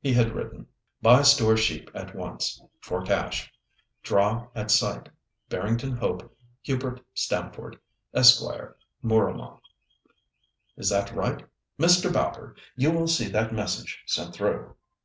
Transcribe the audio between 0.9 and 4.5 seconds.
"Buy store sheep at once—for cash. Draw